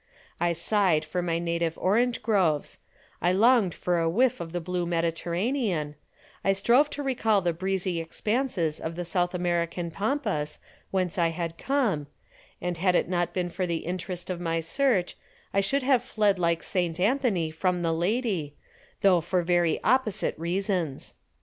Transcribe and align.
I 0.39 0.53
sighed 0.53 1.05
for 1.05 1.21
my 1.21 1.37
native 1.37 1.77
orange 1.77 2.23
groves, 2.23 2.79
I 3.21 3.33
longed 3.33 3.75
for 3.75 3.99
a 3.99 4.09
whiff 4.09 4.41
of 4.41 4.51
the 4.51 4.59
blue 4.59 4.87
Mediterranean, 4.87 5.93
I 6.43 6.53
strove 6.53 6.89
to 6.89 7.03
recall 7.03 7.41
the 7.41 7.53
breezy 7.53 7.99
expanses 7.99 8.79
of 8.79 8.95
the 8.95 9.05
South 9.05 9.35
American 9.35 9.91
Pampas 9.91 10.57
whence 10.89 11.19
I 11.19 11.27
had 11.27 11.55
come, 11.59 12.07
and 12.59 12.77
had 12.77 12.95
it 12.95 13.09
not 13.09 13.31
been 13.31 13.51
for 13.51 13.67
the 13.67 13.85
interest 13.85 14.31
of 14.31 14.41
my 14.41 14.59
search, 14.59 15.15
I 15.53 15.61
should 15.61 15.83
have 15.83 16.01
fled 16.03 16.39
like 16.39 16.63
St. 16.63 16.99
Anthony 16.99 17.51
from 17.51 17.83
the 17.83 17.93
lady, 17.93 18.55
though 19.01 19.21
for 19.21 19.43
very 19.43 19.79
opposite 19.83 20.33
reasons. 20.39 21.13